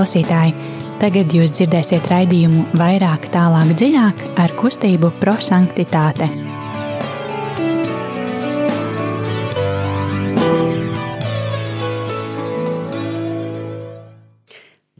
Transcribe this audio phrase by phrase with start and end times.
[0.00, 0.54] klausītāji!
[0.96, 6.28] Tagad jūs dzirdēsiet raidījumu vairāk, tālāk, dziļāk ar kustību prosanktitāte.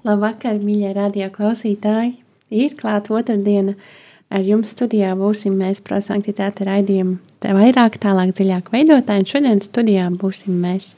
[0.04, 2.18] Labvakar, mīļie radio klausītāji!
[2.50, 3.78] Ir klāta otrdiena.
[4.28, 7.16] Ar jums studijā būsim mēs prosanktitāte raidījumu.
[7.40, 9.32] Tā vairāk, tālāk, dziļāk veidotāji.
[9.32, 10.92] Šodien studijā būsim mēs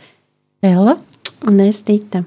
[0.62, 0.98] Ella
[1.46, 2.24] un es Dita.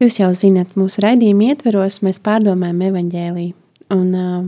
[0.00, 3.52] Jūs jau zinat, mūsu raidījuma ietveros mēs pārdomājam evaņģēlīju,
[3.92, 4.46] un uh,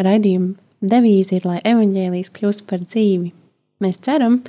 [0.00, 3.34] raidījuma devīze ir, lai evaņģēlījis kļūst par dzīvi.
[3.84, 4.40] Mēs ceram,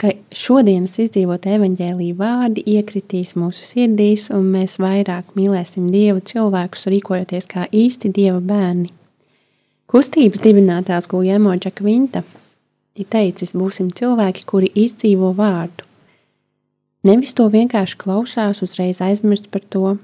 [0.00, 7.46] ka šodienas izdzīvot evaņģēlīju vārdi iekritīs mūsu sirdīs, un mēs vairāk mīlēsim Dievu cilvēkus, rīkojoties
[7.54, 8.90] kā īsti Dieva bērni.
[9.86, 12.24] Kustības dibinātājs Guljēmo Džakvinta
[12.98, 15.86] ir teicis, būsim cilvēki, kuri izdzīvo vārdu.
[17.06, 19.96] Nevis to vienkārši klausās, uzreiz aizmirst par to.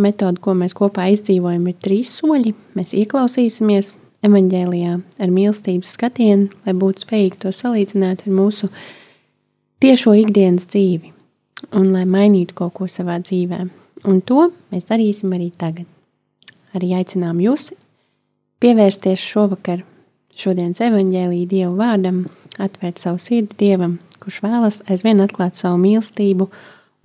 [0.00, 2.52] Metode, ko mēs kopā izdzīvojam, ir trīs soļi.
[2.76, 3.94] Mēs ieklausīsimies
[4.26, 8.68] evanģēlijā ar mīlestības skatienu, lai būtu spējīgi to salīdzināt ar mūsu
[9.80, 11.14] tiešo ikdienas dzīvi
[11.76, 13.62] un lai mainītu kaut ko savā dzīvē.
[14.10, 15.88] Un to mēs darīsim arī tagad.
[16.76, 17.70] Arī aicinām jūs
[18.60, 19.82] pievērsties šovakar
[20.36, 22.22] šodienas evanģēlīja Dieva vārdam,
[22.60, 26.50] atvērt savu sirdi Dievam kurš vēlas aizvien atklāt savu mīlestību,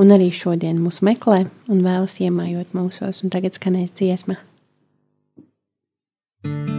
[0.02, 4.40] un arī šodien mūs meklē un vēlas iemājot mūsos, un tagad skanēs dziesma.
[6.46, 6.75] thank you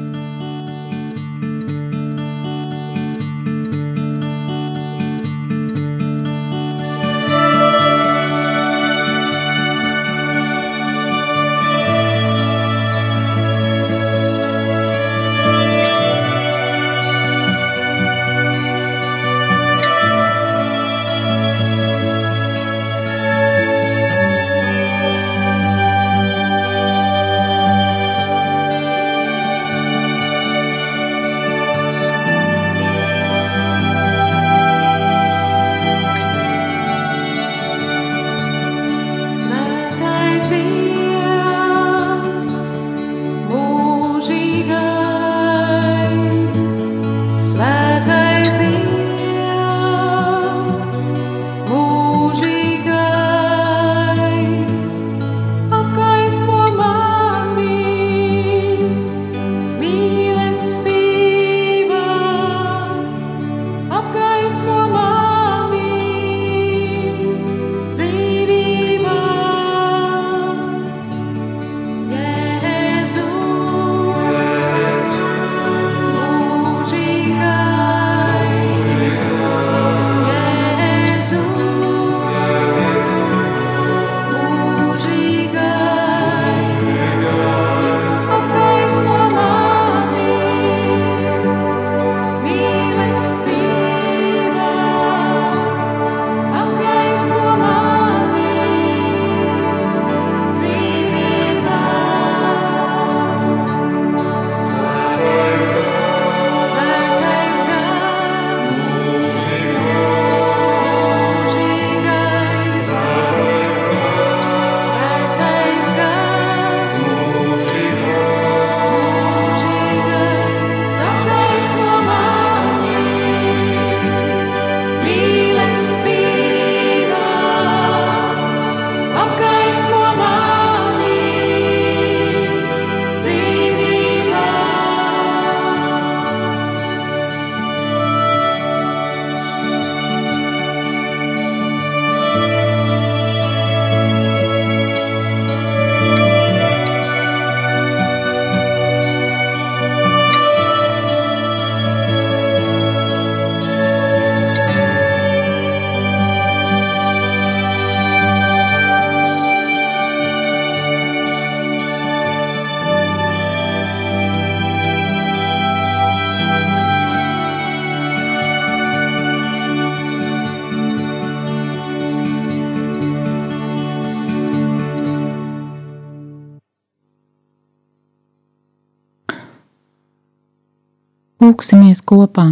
[181.56, 182.50] Lūksimies kopā!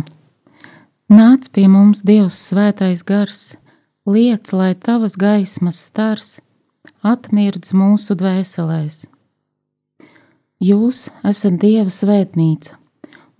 [1.12, 3.58] Nāc pie mums, Dievs, svētais gars,
[4.08, 6.28] liec, lai tavas gaismas stars
[7.04, 9.02] atmirdz mūsu dvēselēs.
[10.64, 12.78] Jūs esat Dieva svētnīca,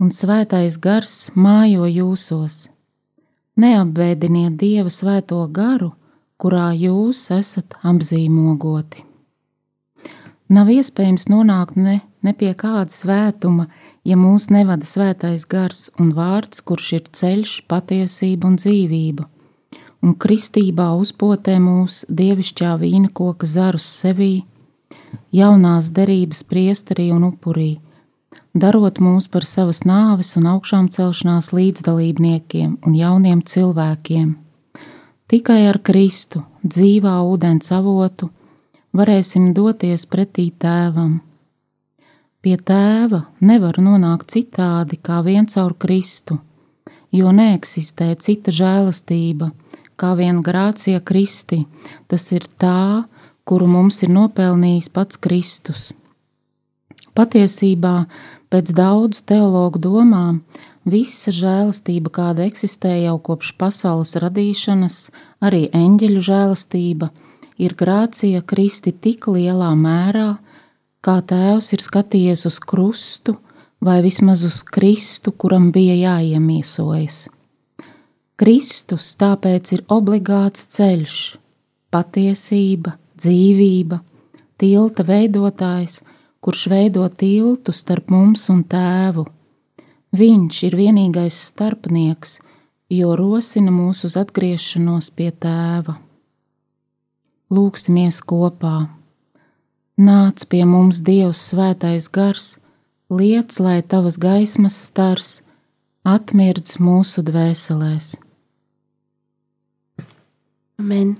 [0.04, 2.66] un svētais gars mājo jūsos.
[3.56, 5.94] Neapbēdiniet Dieva svēto garu,
[6.36, 9.06] kurā jūs esat apzīmogoti.
[10.52, 13.70] Nav iespējams nonākt ne, ne pie kāda svētuma,
[14.04, 19.28] ja mūs nevada svētais gars un vārds, kurš ir ceļš, patiesība un dzīvība.
[20.04, 24.44] Un kristībā uzpotē mūs dievišķā vīna koka zarus sevī,
[25.32, 27.78] jaunās derības priesterī un upurī,
[28.52, 34.34] darot mūs par savas nāves un augšām celšanās līdzdalībniekiem un jauniem cilvēkiem.
[35.32, 38.28] Tikai ar Kristu, dzīvā ūdens avotu,
[38.92, 41.22] varēsim doties pretī tēvam.
[42.44, 46.34] Pie tēva nevar nonākt citādi kā vien caur Kristu,
[47.08, 49.48] jo neeksistē cita žēlastība,
[49.96, 51.62] kā vien grācija Kristi,
[52.04, 53.06] tas ir tā,
[53.48, 55.88] kuru mums ir nopelnījis pats Kristus.
[57.16, 57.96] Patiesībā,
[58.52, 60.42] pēc daudzu teologu domām,
[60.84, 64.98] visa žēlastība, kāda eksistē jau kopš pasaules radīšanas,
[65.40, 67.08] arī eņģeļu žēlastība,
[67.56, 70.34] ir grācija Kristi tik lielā mērā,
[71.04, 73.36] kā Tēvs ir skatījies uz krustu
[73.84, 77.26] vai vismaz uz Kristu, kuram bija jāiemiesojas.
[78.40, 81.18] Kristus tāpēc ir obligāts ceļš,
[81.94, 84.00] patiesība, dzīvība,
[84.58, 86.00] tilta veidotājs,
[86.42, 89.26] kurš veido tiltu starp mums un tēvu.
[90.14, 92.40] Viņš ir vienīgais starpnieks,
[92.90, 95.98] jo rosina mūs uz atgriešanos pie tēva
[97.54, 98.74] lūksimies kopā.
[99.94, 102.56] Nāc pie mums, Dievs, svētais gars,
[103.10, 105.36] liec, lai tavas gaismas stars
[106.02, 108.16] atmirdz mūsu dvēselēs.
[110.82, 111.14] Amen.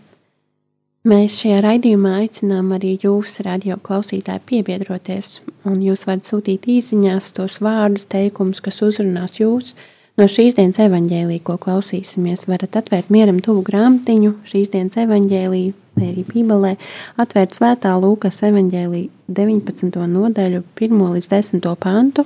[1.07, 5.39] Mēs šajā raidījumā aicinām arī jūs, radio klausītāji, piebiedroties,
[5.69, 9.75] un jūs varat sūtīt īsiņās tos vārdus, teikumus, kas uzrunās jūs.
[10.15, 16.11] No šīs dienas evaņģēlī, ko klausīsimies, varat atvērt mieram tuvu grāmatiņu, šīs dienas evaņģēlīju, vai
[16.13, 16.71] arī Bībelē,
[17.19, 19.03] atvērt svētā Lūkas evaņģēlī
[19.35, 19.99] 19.
[20.15, 21.67] nodaļu, 1 līdz 10.
[21.83, 22.23] pantu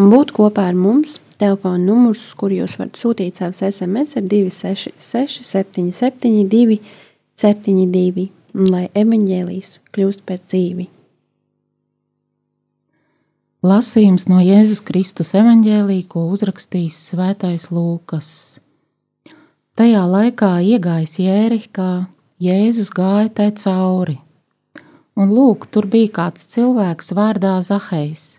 [0.00, 1.18] un būt kopā ar mums.
[1.38, 6.80] Telefona numurs, kur jūs varat sūtīt savus SMS, ir 266, 772,
[7.38, 10.94] 72, un lai evaņģēlīs kļūst par dzīvi.
[13.58, 18.28] Lasījums no Jēzus Kristus evaņģēlī, ko uzrakstījis Svētais Lūkas.
[19.74, 22.06] Tajā laikā iegājis Jērihkā,
[22.38, 24.20] Jēzus gāja tai cauri,
[25.18, 28.38] un lūk, tur bija kāds cilvēks vārdā Zahejs,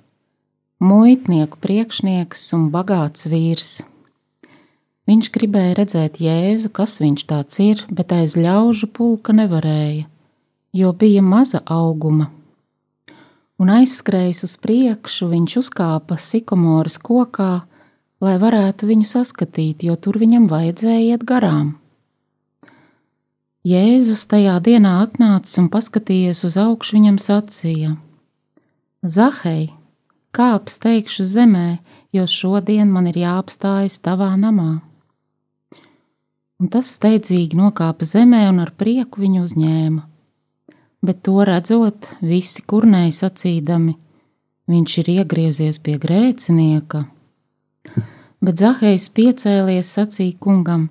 [0.80, 3.82] muitnieku priekšnieks un bagāts vīrs.
[5.04, 10.08] Viņš gribēja redzēt Jēzu, kas viņš tāds ir, bet aiz ļaužu pulka nevarēja,
[10.72, 12.32] jo bija maza auguma.
[13.60, 17.66] Un aizskrējis uz priekšu, viņš uzkāpa sikomoras kokā,
[18.24, 21.74] lai varētu viņu saskatīt, jo tur viņam vajadzēja iet garām.
[23.68, 27.98] Jēzus tajā dienā atnācis un paskatījies uz augšu, viņam sacīja:
[29.04, 29.74] Zahei,
[30.32, 31.80] kāp steigšu zemē,
[32.16, 34.80] jo šodien man ir jāapstājas tavā namā.
[36.60, 40.02] Un tas steidzīgi nokāpa zemē un ar prieku viņu uzņēma.
[41.02, 43.94] Bet to redzot, visi kurnēji sacīdami,
[44.68, 47.06] viņš ir iegriezies pie grēcinieka.
[48.44, 50.90] Bet Zahejs piecēlies, sacīja kungam: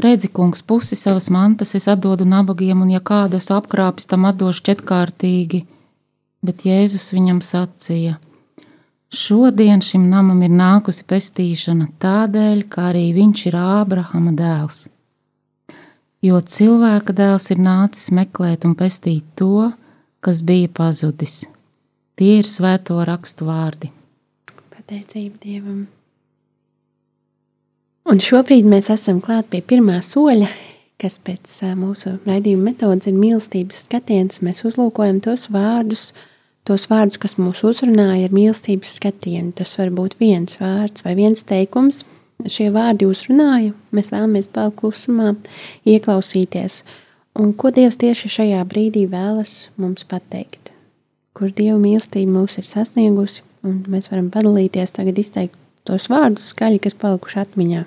[0.00, 4.64] Redzi, kungs, pusi savas mantas es atdodu nabagiem, un ja kādu es apkrāpis, tam atdošu
[4.68, 5.62] četrkārtīgi.
[6.44, 8.18] Bet Jēzus viņam sacīja:
[9.08, 14.86] Šodien šim namam ir nākusi pestīšana tādēļ, ka arī viņš ir Ābrahama dēls.
[16.24, 19.72] Jo cilvēka dēls ir nācis meklēt un pestīt to,
[20.24, 21.44] kas bija pazudis.
[22.16, 23.92] Tie ir svēto rakstu vārdi.
[24.72, 25.84] Pateicība Dievam!
[28.06, 30.48] Un šobrīd mēs esam klāt pie pirmā soļa,
[31.02, 34.40] kas pēc mūsu raidījuma metodas ir mīlestības skatiens.
[34.46, 36.12] Mēs uzlūkojam tos vārdus,
[36.66, 39.50] tos vārdus, kas mūs uzrunāja ar mīlestības skatienu.
[39.58, 42.04] Tas var būt viens vārds vai viens teikums.
[42.44, 45.32] Šie vārdi uzrunāja, mēs vēlamies palikt klusumā,
[45.88, 46.82] ieklausīties.
[47.40, 50.70] Un ko Dievs tieši šajā brīdī vēlas mums pateikt?
[51.36, 55.56] Kur Dieva mīlestība mūs ir sasniegusi, un mēs varam padalīties, tagad izteikt
[55.88, 57.82] tos vārdus skaļi, kas palikuši atmiņā.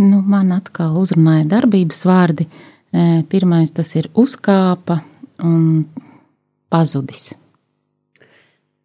[0.00, 2.46] Nu, man atkal uzrunāja darbības vārdi.
[3.30, 5.02] Pirmais tas ir uzkāpa
[5.44, 5.84] un
[6.72, 7.30] pazudis.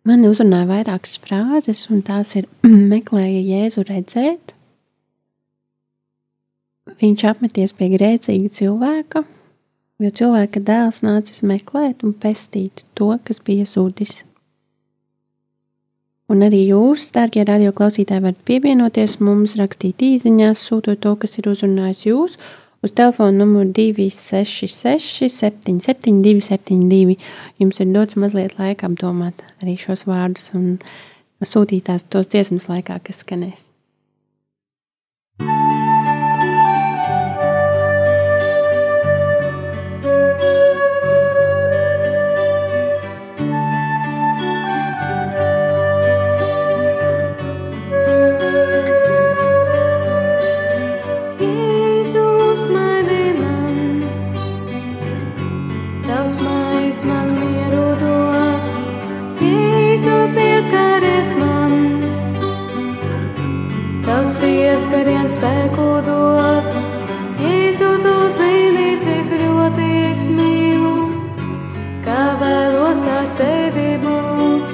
[0.05, 2.45] Man uzrunāja vairākas frāzes, un tās ir
[2.93, 4.53] meklēja Jēzu redzēt.
[6.99, 9.23] Viņš apmeties pie grēcīga cilvēka,
[10.05, 14.19] jo cilvēka dēls nācis meklēt un pestīt to, kas bija zudis.
[16.29, 22.05] Un arī jūs, darbie radioklausītāji, varat pievienoties mums, rakstīt īsiņās, sūtot to, kas ir uzrunājis
[22.11, 22.37] jūs,
[22.83, 27.17] uz telefona numuru 266, 772, 72.
[27.61, 30.75] Jums ir dots mazliet laika apdomāt arī šos vārdus un
[31.45, 33.69] sūtīt tās tos dziesmas laikā, kas skanēs.
[64.75, 66.65] Pieskariens spēku dot.
[67.39, 70.95] Jēzu, tu zini, cik ļoti es mīlu,
[72.03, 74.73] kā vēlos ar tevi būt.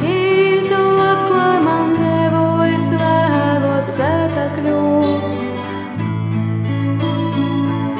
[0.00, 0.78] Jēzu,
[1.08, 5.28] atklāj man devu, es vēlos svētā kļūt.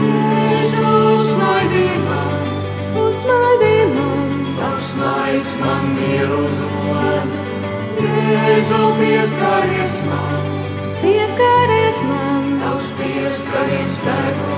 [0.07, 2.49] Jēzu, uzmaidi man,
[3.03, 7.37] uzmaidi man, tavs maids man mieru dod.
[8.01, 10.36] Jēzu, pieskaries man
[13.57, 14.56] pieskaries spēku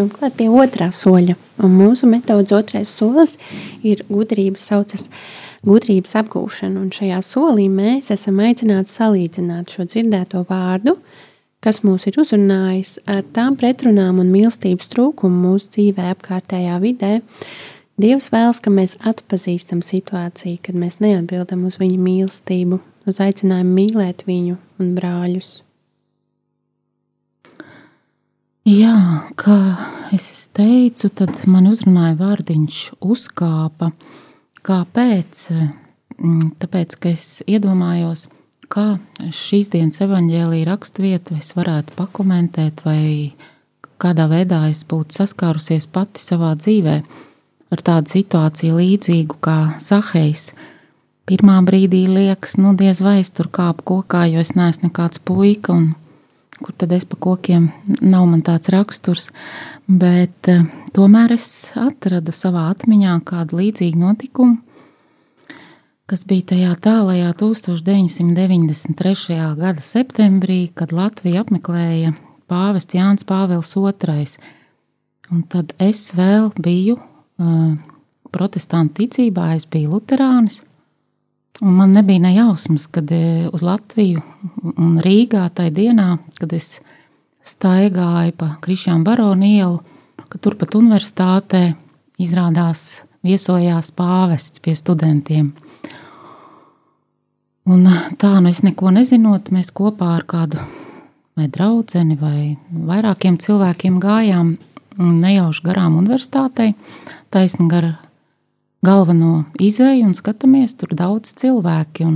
[0.00, 1.34] Esam klāt pie otrā soļa.
[1.60, 3.34] Un mūsu metodas otrais solis
[3.84, 5.10] ir gudrības saucas
[5.68, 6.80] gudrības apgūšana.
[6.80, 10.96] Un šajā solī mēs esam aicināti salīdzināt šo dzirdēto vārdu,
[11.60, 17.14] kas mūs ir uzrunājis ar tām pretrunām un mīlestības trūkumu mūsu dzīvē, apkārtējā vidē.
[18.00, 24.24] Dievs vēlas, ka mēs atpazīstam situāciju, kad mēs neatbildam uz viņa mīlestību, uz aicinājumu mīlēt
[24.24, 25.58] viņu un brāļus.
[28.70, 29.56] Jā, kā
[30.14, 33.88] es teicu, tad man uzrunāja vārdiņš uzkāpa.
[34.62, 35.40] Kāpēc?
[36.20, 38.28] Mm, tāpēc, ka es iedomājos,
[38.70, 39.00] kā
[39.34, 43.32] šīs dienas evaņģēlīja raksturvietu es varētu pakomentēt, vai
[43.98, 47.00] kādā veidā es būtu saskārusies pati savā dzīvē
[47.74, 50.52] ar tādu situāciju līdzīgu kā Sahejs.
[51.26, 55.74] Pirmā brīdī liekas, nu diez vai es tur kāpu kokā, jo es neesmu nekāds puika
[55.74, 55.90] un
[56.60, 59.30] kur tad es pa kokiem nav man tāds raksturs,
[59.86, 60.64] bet eh,
[60.96, 64.56] tomēr es atradu savā atmiņā kādu līdzīgu notikumu,
[66.10, 69.36] kas bija tajā tālajā 1993.
[69.60, 72.16] gada septembrī, kad Latvija apmeklēja
[72.50, 74.26] pāvests Jānis Pāvils II.
[75.30, 77.76] Un tad es vēl biju uh,
[78.34, 80.64] protestantu ticībā, es biju luterānis,
[81.60, 84.22] Un man nebija ne jausmas, kad e, uz Latviju
[84.76, 86.78] un Rīgā tajā dienā, kad es
[87.44, 89.80] staigāju pa Krišņām Baronu ielu,
[90.30, 91.74] ka turpat universitātē
[92.20, 95.52] izrādās viesojās pāvests pie studentiem.
[97.70, 97.84] Un
[98.18, 100.62] tā, nu es neko nezinot, mēs kopā ar kādu
[101.36, 101.84] vai draugu
[102.20, 104.56] vai vairākiem cilvēkiem gājām
[104.98, 106.74] nejauši garām universitātei,
[107.30, 107.94] taisni gar
[108.84, 112.08] galveno izēju un skatāmies, tur daudz cilvēki.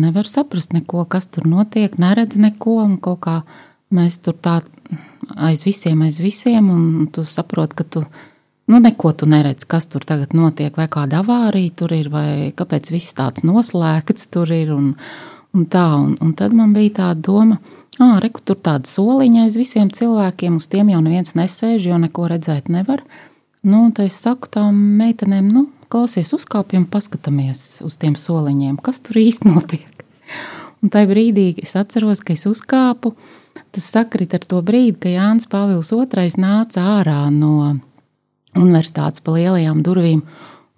[0.00, 3.36] Nevar saprast neko, kas tur notiek, neredz neko, kaut kā
[3.94, 4.60] mēs tur tā
[5.36, 8.04] aiz visiem, aiz visiem, un tu saproti, ka tu
[8.70, 12.92] nu, neko tu neredz, kas tur tagad notiek, vai kāda avārija tur ir, vai kāpēc
[12.94, 14.70] viss tāds noslēgts tur ir.
[14.70, 14.92] Un,
[15.56, 17.58] un tā, un, un tad man bija tā doma,
[17.98, 22.30] ah, reku, tur tāda soliņa aiz visiem cilvēkiem, uz tiem jau neviens nesēž, jo neko
[22.30, 23.02] redzēt nevar.
[23.66, 29.20] Nu, tad es saku tām meitenēm, nu, klausies, uzkāpjam, paskatāmies uz tiem soliņiem, kas tur
[29.20, 30.04] īsti notiek.
[30.80, 33.12] Un tajā brīdī es atceros, ka es uzkāpu.
[33.74, 37.76] Tas sakrit ar to brīdi, kad Jānis Pāvils II nāca ārā no
[38.56, 40.22] universitātes pa lielajām durvīm.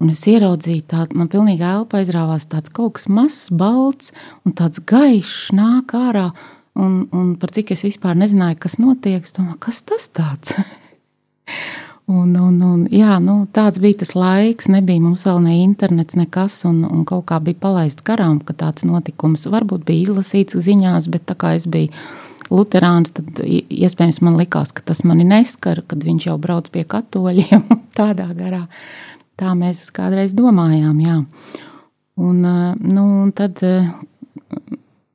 [0.02, 4.10] Un es ieraudzīju, tādu man pilnīgi elpa aizrāvās tāds kaut kas mazs, balts
[4.42, 6.32] un tāds gaišs nāk ārā.
[6.74, 10.56] Un, un par cik es vispār nezināju, kas notiek, es domāju, kas tas tāds?
[12.10, 16.56] Un, un, un, jā, nu, tāds bija tas laiks, nebija mums vēl ne internets, nekas,
[16.66, 21.28] un, un kaut kā bija palaists garām, ka tāds notikums varbūt bija izlasīts ziņās, bet
[21.30, 21.94] tā kā es biju
[22.52, 27.62] Lutāns, tad iespējams man likās, ka tas mani neskar, kad viņš jau brauc pie katoļiem
[27.98, 28.64] tādā garā.
[29.38, 31.20] Tā mēs kādreiz domājām, jā.
[32.20, 33.62] Un, nu, un tad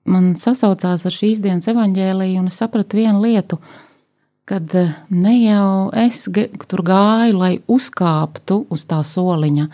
[0.07, 3.59] man sasaucās ar šīs dienas evaņģēliju, un es sapratu vienu lietu–
[4.47, 6.23] kad eh, ne jau es
[6.71, 9.67] tur gāju, lai uzkāptu uz tā soliņa,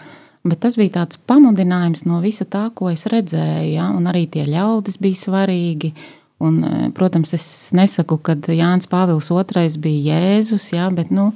[0.49, 3.91] bet tas bija tāds pamudinājums no visa tā, ko es redzēju, ja?
[3.93, 5.93] un arī tie ļaudis bija svarīgi.
[6.43, 7.45] Un, eh, protams, es
[7.77, 11.29] nesaku, ka Jānis Pāvils II bija Jēzus, jā, bet nu,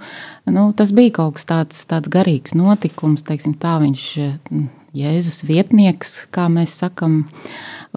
[0.49, 3.23] nu, tas bija kaut kas tāds, tāds garīgs notikums.
[3.27, 4.65] Teiksim, tā viņš eh,
[4.97, 7.27] Jēzus vietnieks, kā mēs sakam,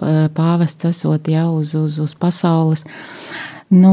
[0.01, 2.85] pāvests esot jau uz, uz, uz pasaules.
[2.85, 3.91] Uh, Nu,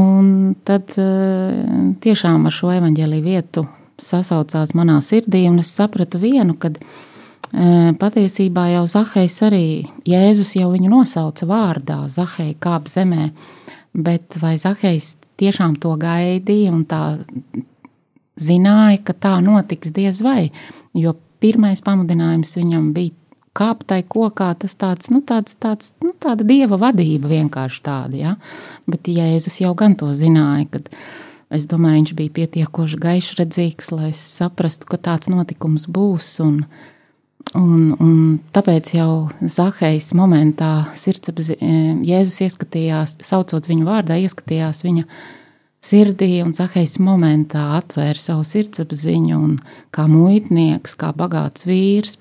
[0.67, 1.59] tad eh,
[2.03, 3.63] tiešām ar šo evaņģēlīju vietu
[3.99, 9.63] sasaucās manā sirdī, un es sapratu vienu, kad eh, patiesībā jau Zahejs arī
[10.07, 13.29] Jēzus jau viņu nosauca vārdā, Zahej kāp zemē,
[13.95, 17.03] bet vai Zahejs tiešām to gaidīja un tā
[18.39, 20.49] zināja, ka tā notiks diez vai,
[20.91, 23.15] jo pirmais pamudinājums viņam bija
[23.59, 28.35] kāptai kokā, tas tāds, nu, tāds, tāds, nu, tāda dieva vadība vienkārši tāda, ja?
[28.89, 30.93] bet Jēzus jau gan to zināja, kad
[31.53, 36.61] es domāju, viņš bija pietiekoši gaišredzīgs, lai es saprastu, ka tāds notikums būs, un,
[37.57, 38.13] un, un
[38.55, 41.59] tāpēc jau Zahejs momentā sirdsapzi,
[42.07, 45.07] Jēzus ieskatījās, saucot viņu vārdā, ieskatījās viņa
[45.83, 49.59] sirdī, un Zahejs momentā atvēra savu sirdsapziņu, un
[49.95, 52.17] kā muitnieks, kā bagāts vīrs,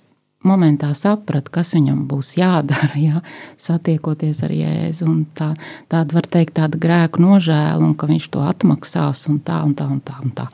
[0.46, 3.22] momentā saprata, kas viņam būs jādara, ja,
[3.60, 5.10] satiekoties ar Jēzu.
[5.38, 5.52] Tā,
[5.90, 9.88] tāda var teikt, tāda grēku nožēla, un ka viņš to atmaksās, un tā, un tā,
[9.90, 10.18] un tā.
[10.24, 10.48] Un tā.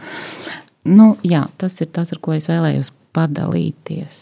[0.84, 4.18] Nu, jā, tas ir tas, ar ko es vēlējos padalīties.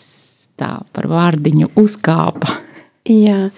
[0.60, 2.60] Tā par vārdiņu uzkāpa.
[3.08, 3.48] Jā,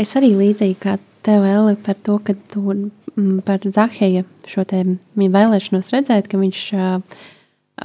[0.00, 0.94] es arī līdzīgi kā
[1.26, 2.76] tev vēl par to, ka tu
[3.44, 4.84] par Zaheja šo te
[5.18, 6.62] vēlēšanos redzēt, ka viņš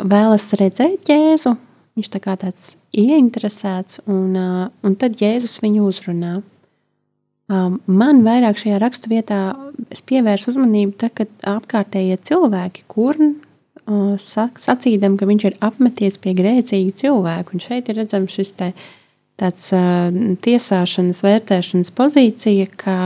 [0.06, 1.56] vēlas redzēt Jēzu,
[1.96, 4.36] Viņš tā kā tāds ieinteresēts, un,
[4.84, 6.34] un tad Jēzus viņu uzrunā.
[7.48, 9.40] Man vairāk šajā rakstu vietā
[9.94, 13.16] es pievērsu uzmanību, tad, kad apkārtējie cilvēki, kur
[14.20, 18.72] sacīdam, ka viņš ir apmeties pie grēcīga cilvēka, un šeit ir redzams šis te,
[19.40, 19.72] tāds
[20.44, 22.98] tiesāšanas, vērtēšanas pozīcija, ka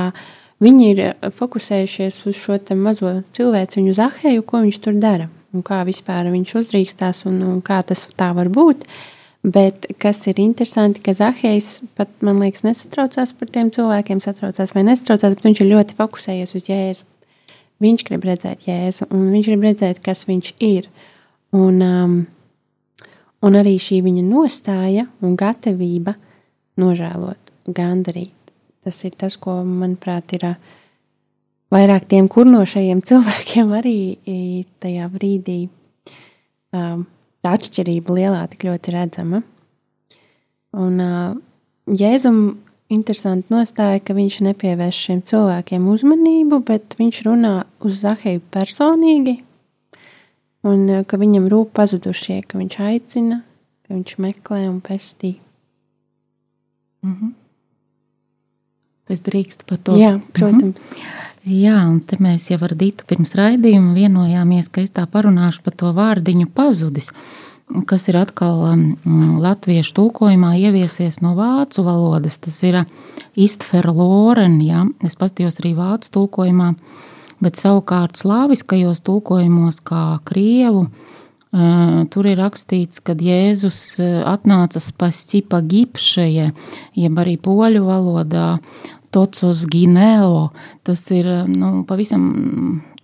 [0.63, 1.03] viņi ir
[1.37, 7.23] fokusējušies uz šo mazo cilvēciņu Zaheju, ko viņš tur dara un kā vispār viņš uzdrīkstās
[7.29, 8.85] un, un kā tas tā var būt.
[9.39, 14.83] Bet kas ir interesanti, ka Zahējs pat, man liekas, nesatraucās par tiem cilvēkiem, satraucās vai
[14.89, 17.07] nesatraucās, bet viņš ir ļoti fokusējies uz Jēzu.
[17.79, 20.89] Viņš grib redzēt Jēzu, un viņš grib redzēt, kas viņš ir.
[21.55, 22.17] Un, um,
[23.47, 26.17] un arī šī viņa nostāja un gatavība
[26.79, 28.35] nožēlot, gandarīt.
[28.83, 30.59] Tas ir tas, ko, manuprāt, ir uh,
[31.73, 33.97] vairāk tiem kurnošajiem cilvēkiem arī
[34.81, 35.59] tajā brīdī
[36.75, 37.05] um,
[37.43, 39.43] tā atšķirība lielā tik ļoti redzama.
[40.79, 41.37] Un uh,
[41.89, 42.59] Jēzum
[42.93, 47.53] interesanti nostāja, ka viņš nepievērš šiem cilvēkiem uzmanību, bet viņš runā
[47.85, 49.39] uz Zaheju personīgi,
[50.69, 53.41] un uh, ka viņam rūp pazudušie, ka viņš aicina,
[53.85, 55.37] ka viņš meklē un pestī.
[57.01, 57.35] Mm -hmm.
[59.09, 59.95] Es drīkstu par to.
[59.97, 60.61] Jā, protams.
[60.61, 61.28] Mm -hmm.
[61.47, 65.75] Jā, un te mēs jau ar Dītu pirms raidījuma vienojāmies, ka es tā parunāšu par
[65.79, 67.13] to vārdiņu pazudis,
[67.87, 68.83] kas ir atkal um,
[69.39, 72.41] latviešu tulkojumā ieviesies no vācu valodas.
[72.43, 72.81] Tas ir
[73.39, 76.73] istferloren, jā, es pastījos arī vācu tulkojumā,
[77.39, 80.89] bet savukārt slāviskajos tulkojumos kā krievu,
[81.49, 83.97] Uh, tur ir rakstīts, ka Jēzus
[84.29, 86.51] atnāca spasķipa gipšeje,
[86.93, 88.59] jeb arī poļu valodā,
[89.15, 90.49] tocos ginēlo,
[90.87, 92.23] tas ir nu, pavisam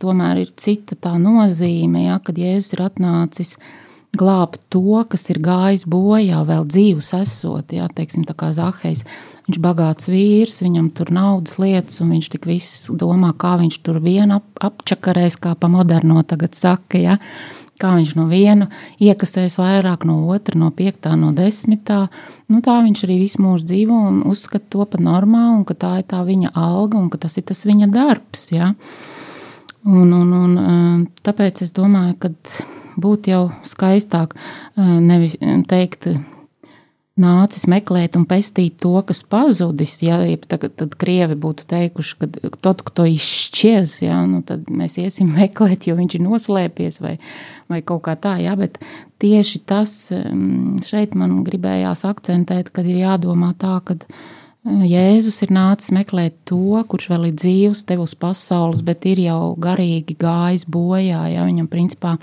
[0.02, 3.56] tomēr ir cita tā nozīme, ja, kad Jēzus ir atnācis
[4.20, 7.76] glābt to, kas ir gājis bojā, vēl dzīvs esot.
[7.76, 9.04] Jā, teiksim, tā kā Zahejs,
[9.48, 13.82] viņš ir bagāts vīrs, viņam tur naudas lietas, un viņš tik viss domā, kā viņš
[13.86, 17.02] tur vienu ap, apčakarēs, kā pa moderno tagad saka.
[17.02, 17.20] Jā
[17.82, 18.70] kā viņš no viena
[19.04, 22.06] iekasēs vairāk, no otra, no piektā, no desmitā.
[22.52, 25.92] Nu, tā viņš arī visu mūžu dzīvo un uzskata to par normālu, un ka tā
[26.00, 28.48] ir tā viņa alga un ka tas ir tas viņa darbs.
[28.56, 28.72] Ja?
[29.86, 32.32] Un, un, un, tāpēc es domāju, ka
[33.02, 35.38] būtu jau skaistāk uh, nevis
[35.70, 36.10] teikt,
[37.20, 39.98] nācis meklēt un pestīt to, kas pazudis.
[40.04, 45.32] Ja tagad, tad krievi būtu teikuši, ka tot, kto izšķies, ja, nu, tad mēs iesim
[45.40, 47.16] meklēt, jo viņš ir noslēpies vai,
[47.72, 48.38] vai kaut kā tā.
[48.44, 48.80] Ja, bet
[49.24, 49.96] tieši tas
[50.86, 54.00] šeit man gribējās akcentēt, kad ir jādomā tā, ka
[54.66, 59.54] Jēzus ir nācis meklēt to, kurš vēl ir dzīvs te uz pasaules, bet ir jau
[59.62, 61.22] garīgi gājis bojā.
[61.30, 62.16] Ja viņam principā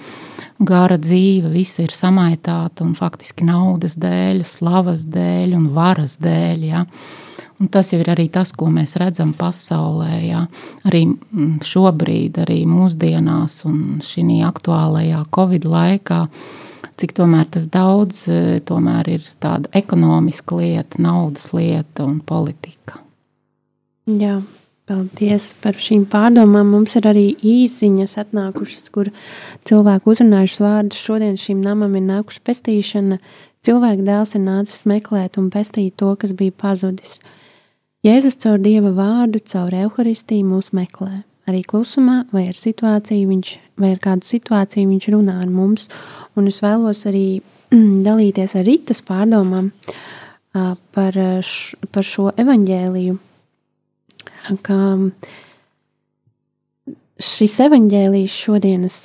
[0.58, 6.66] gara dzīve, viss ir samaitāta un faktiski naudas dēļ, slavas dēļ un varas dēļ.
[6.66, 6.82] Ja.
[7.62, 10.42] Un tas jau ir arī tas, ko mēs redzam pasaulē, ja.
[10.88, 16.24] arī mm, šobrīd, arī mūsdienās un šī aktuālajā Covid laikā
[17.02, 23.00] cik tomēr tas daudz e, tomēr ir tāda ekonomiska lieta, naudas lieta un politika.
[24.10, 24.40] Jā,
[24.90, 26.72] paldies par šīm pārdomām.
[26.74, 29.10] Mums ir arī īsiņas atnākušas, kur
[29.68, 31.02] cilvēku uzrunājušas vārdus.
[31.02, 33.20] Šodien šim namam ir nākuši pestīšana.
[33.62, 37.20] Cilvēka dēls ir nācis meklēt un pestīt to, kas bija pazudis.
[38.02, 41.22] Jēzus caur Dieva vārdu, caur evaharistiju mūs meklē.
[41.46, 45.88] Arī klusumā vai ar situāciju viņš, vai ar kādu situāciju viņš runā ar mums,
[46.38, 47.42] Un es vēlos arī
[48.06, 49.70] dalīties ar Rītas pārdomām
[50.52, 53.18] par, š, par šo evaņģēliju.
[54.64, 54.78] Ka
[57.22, 58.98] šis evaņģēlijs šodienas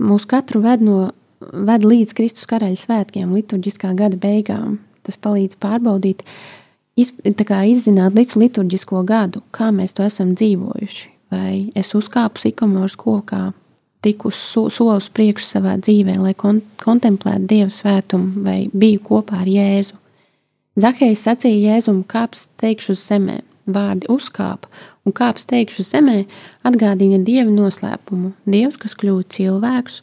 [0.00, 1.10] mūs katru ved, no,
[1.40, 4.80] ved līdz Kristus karaļa svētkiem, liturģiskā gada beigām.
[5.04, 6.24] Tas palīdz pārbaudīt,
[7.00, 11.08] iz, izzināt līdz liturģisko gadu, kā mēs to esam dzīvojuši.
[11.30, 13.52] Vai es uzkāpu sikamors kokā,
[14.02, 19.42] tiku so, soli uz priekšu savā dzīvē, lai kon kontemplētu Dieva svētumu vai biju kopā
[19.44, 19.98] ar Jēzu.
[20.80, 24.70] Zahējs sacīja Jēzum, kāps teikšu uz zemē, vārdi uzkāpa,
[25.04, 26.18] un kāps teikšu uz zemē
[26.66, 30.00] atgādina Dieva noslēpumu, Dievs, kas kļūst cilvēks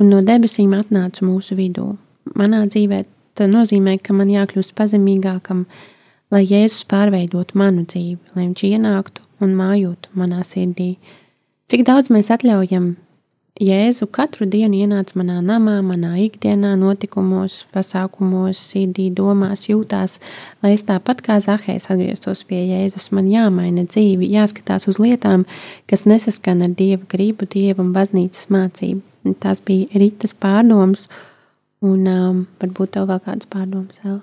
[0.00, 1.92] un no debesīm atnāca mūsu vidū.
[2.36, 3.04] Manā dzīvē
[3.36, 5.64] tas nozīmē, ka man jākļūst pazemīgākam,
[6.30, 10.94] lai Jēzus pārveidotu manu dzīvi, lai viņš ienāktu un mājotu manā sirdī.
[11.70, 12.94] Cik daudz mēs atļaujam
[13.60, 20.16] Jēzu katru dienu ienāca manā namā, manā ikdienā, notikumos, pasākumos, sirdī, domās, jūtās,
[20.64, 23.10] lai es tāpat kā Zahējs atgrieztos pie Jēzus.
[23.12, 25.44] Man jāmaina dzīve, jāskatās uz lietām,
[25.92, 29.34] kas nesaskan ar Dieva gribu, Dieva un baznīcas mācību.
[29.44, 31.04] Tās bija Ritas pārdomas,
[31.84, 34.22] un um, varbūt tev vēl kādas pārdomas vēl.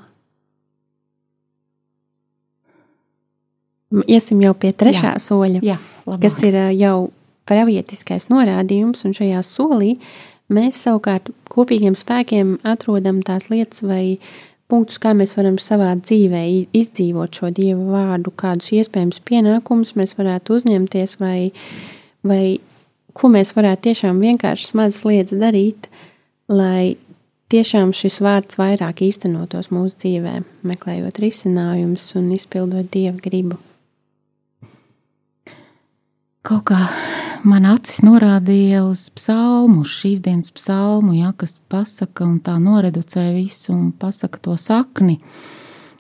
[4.08, 6.26] Iesim jau pie trešā jā, soļa, jā, labāk.
[6.26, 6.95] kas ir jau
[7.47, 9.93] pravietiskais norādījums, un šajā solī
[10.52, 14.17] mēs savukārt kopīgiem spēkiem atrodam tās lietas vai
[14.67, 16.43] punktus, kā mēs varam savā dzīvē
[16.76, 21.52] izdzīvot šo dievu vārdu, kādus iespējams pienākumus mēs varētu uzņemties, vai,
[22.28, 22.60] vai
[23.15, 25.88] ko mēs varētu tiešām vienkārši mazas lietas darīt,
[26.52, 26.97] lai
[27.52, 30.36] tiešām šis vārds vairāk īstenotos mūsu dzīvē,
[30.67, 33.62] meklējot risinājumus un izpildot dieva gribu.
[36.48, 36.78] Kaut kā
[37.44, 43.74] man acis norādīja uz psalmu, šīs dienas psalmu, ja, kas pasaka un tā noreducē visu
[43.74, 45.18] un pasaka to sakni.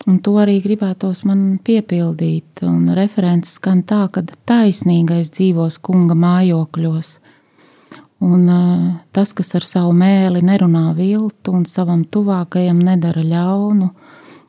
[0.07, 2.61] Un to arī gribētos man piepildīt.
[2.63, 7.09] Un referents skan tā, ka taisnīgais dzīvos kunga mājokļos.
[8.23, 13.91] Un uh, tas, kas ar savu mēli nerunā viltu un savam tuvākajam nedara ļaunu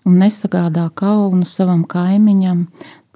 [0.07, 2.63] un nesagādā kaunu savam kaimiņam,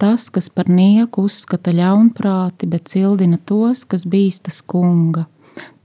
[0.02, 5.28] tas, kas par nieku uzskata ļaunprāti, bet cildina tos, kas bīstas kunga.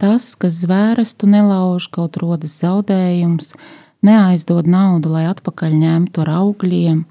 [0.01, 3.51] Tas, kas zvērestu nelauž, kaut rodas zaudējums,
[4.07, 7.03] neaizdod naudu, lai atpakaļ ņemtu ar augļiem,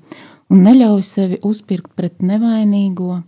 [0.51, 3.21] un neļauj sevi uzpirkt pret nevainīgo,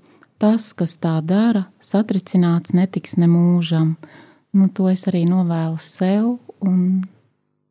[0.42, 3.94] tas, kas tā dara, satricināts netiks nemūžam.
[4.58, 6.82] Nu, to es arī novēlu sev un,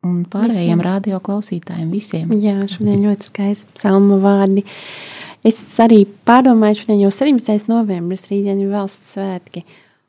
[0.06, 2.32] un pārējiem radioklausītājiem visiem.
[2.40, 4.64] Jā, šodien ļoti skaisti psalma vārdi.
[4.64, 7.68] Uh, Es arī pārdomāju, šodien jau 17.
[7.70, 9.62] novembris, rītdien ir valsts svētki,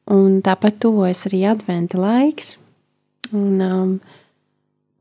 [0.09, 2.55] un tāpat tuvojas arī adventa laiks.
[3.29, 3.91] Un, um,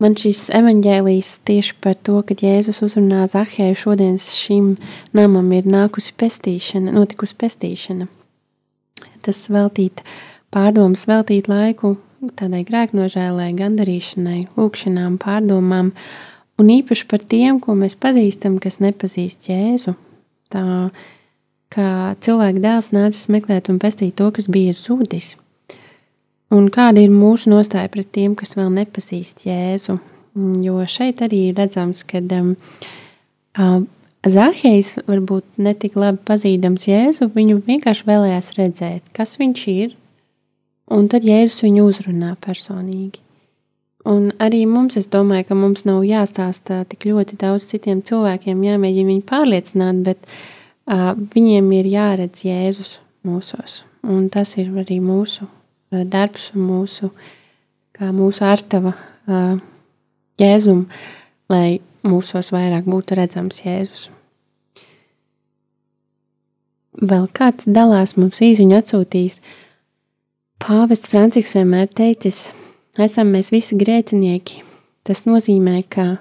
[0.03, 4.75] man šis evaņģēlijs tieši par to, ka Jēzus uzrunā Zahēju šodien šim
[5.17, 8.11] namam ir nākusi pestīšana, notikusi pestīšana.
[9.25, 10.05] Tas veltīt
[10.53, 11.97] pārdomas, veltīt laiku
[12.39, 15.93] tādai grēknožēlai, gandarīšanai, lūkšanām, pārdomām,
[16.59, 19.95] un īpaši par tiem, ko mēs pazīstam, kas nepazīst Jēzu.
[20.53, 20.65] Tā
[21.75, 21.91] kā
[22.25, 25.35] cilvēka dēls nācis meklēt un pestīt to, kas bija zudis.
[26.55, 29.99] Un kāda ir mūsu nostāja pret tiem, kas vēl nepazīst Jēzu?
[30.65, 32.55] Jo šeit arī redzams, ka um,
[34.29, 39.95] Zahējs varbūt netik labi pazīdams Jēzu, viņu vienkārši vēlējās redzēt, kas viņš ir,
[40.91, 43.21] un tad Jēzus viņu uzrunā personīgi.
[44.09, 49.11] Un arī mums, es domāju, ka mums nav jāstāsta tik ļoti daudz citiem cilvēkiem, jāmēģina
[49.11, 52.95] viņu pārliecināt, bet uh, viņiem ir jāredz Jēzus
[53.29, 53.83] mūsos.
[54.09, 57.11] Un tas ir arī mūsu uh, darbs mūsu,
[57.93, 59.59] kā mūsu artava uh,
[60.41, 60.87] Jēzum,
[61.53, 64.07] lai mūsos vairāk būtu redzams Jēzus.
[66.99, 69.37] Vēl kāds dalās mums īsiņu atsūtīs.
[70.65, 72.49] Pāvests Francisks vienmēr teicis,
[73.05, 74.63] esam mēs visi grēcinieki.
[75.07, 76.19] Tas nozīmē, ka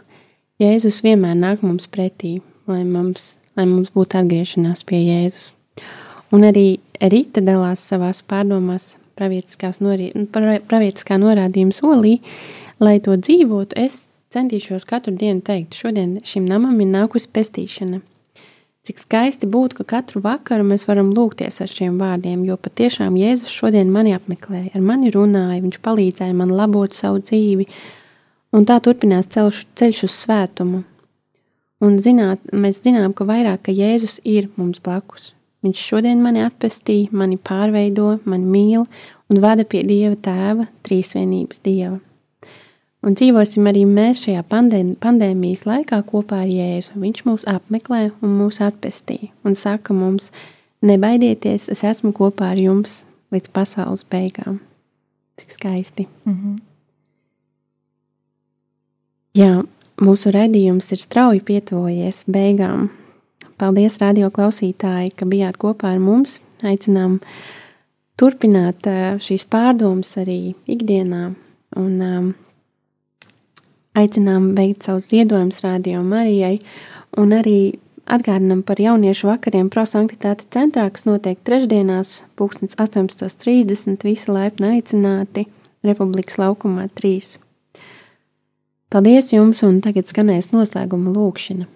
[0.61, 2.37] Jēzus vienmēr nāk mums pretī,
[2.69, 5.51] lai mums, lai mums būtu atgriešanās pie Jēzus.
[6.33, 9.71] Un arī Rīta dalās savās pārdomās pravietiskā
[11.21, 12.17] norādījuma solī,
[12.79, 18.01] lai to dzīvotu, es centīšos katru dienu teikt, šodien šim namam ir nākusi pestīšana.
[18.87, 23.51] Cik skaisti būtu, ka katru vakaru mēs varam lūgties ar šiem vārdiem, jo patiešām Jēzus
[23.51, 27.67] šodien mani apmeklēja, ar mani runāja, viņš palīdzēja man labot savu dzīvi,
[28.55, 30.85] un tā turpinās ceļš, ceļš uz svētumu.
[31.83, 35.33] Un zināt, mēs zinām, ka vairāk, ka Jēzus ir mums blakus.
[35.67, 38.87] Viņš šodien mani atpestīja, mani pārveido, mani mīl
[39.27, 41.97] un vada pie Dieva Tēva, trīsvienības Dieva.
[43.05, 46.97] Un dzīvosim arī mēs šajā pandēmijas laikā kopā ar Jēzu.
[46.97, 50.31] Viņš mūs apmeklē un mūs atpestī un saka mums,
[50.81, 54.59] nebaidieties, es esmu kopā ar jums līdz pasaules beigām.
[55.37, 56.07] Cik skaisti.
[56.25, 56.57] Mm -hmm.
[59.37, 59.63] Jā,
[60.01, 62.89] mūsu raidījums ir strauji pietuvojies beigām.
[63.57, 66.39] Paldies, radio klausītāji, ka bijāt kopā ar mums.
[66.63, 67.19] Aicinām
[68.17, 71.33] turpināt eh, šīs pārdomas arī ikdienā.
[71.77, 72.33] Un, um,
[73.97, 76.59] aicinām veikt savus ziedojumus Rādio Marijai
[77.17, 84.05] un arī atgādinām par jauniešu vakariem prosanktitāte centrā, kas notiek trešdienās, 18.30.
[84.07, 85.47] Visi laipni aicināti
[85.85, 87.37] Republikas laukumā 3.
[88.93, 91.67] Paldies jums, un tagad skanēs noslēguma lūkšana.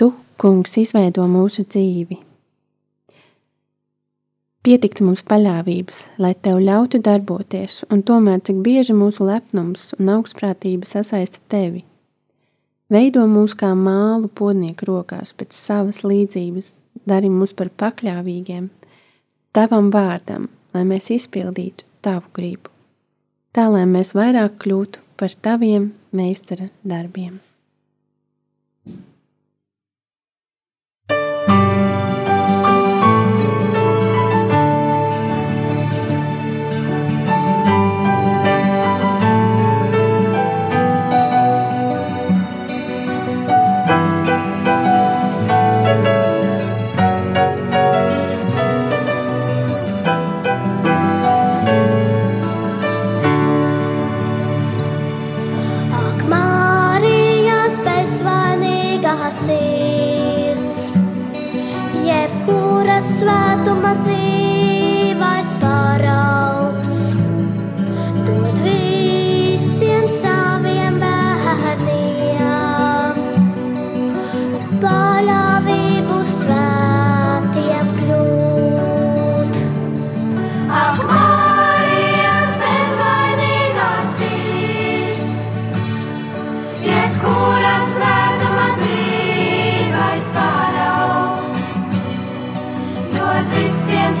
[0.00, 2.29] Tu, kungs, izveido mūsu dzīvi
[4.60, 10.84] Pietiktu mums paļāvības, lai tev ļautu darboties, un tomēr cik bieži mūsu lepnums un augstprātība
[10.84, 11.86] sasaista tevi.
[12.92, 16.74] Veido mūs kā mālu podnieku rokās pēc savas līdzības,
[17.08, 18.68] dari mūs par pakļāvīgiem,
[19.56, 22.68] tavam vārdam, lai mēs izpildītu tavu gribu,
[23.56, 27.40] tā lai mēs vairāk kļūtu par taviem meistara darbiem.